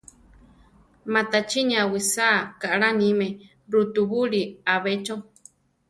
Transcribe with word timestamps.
Matachíni 1.13 1.73
awisáa 1.83 2.39
kaʼlá 2.61 2.89
níme 2.99 3.27
rutubúli 3.71 4.41
‘a 4.73 4.75
be 4.83 4.93
cho. 5.05 5.15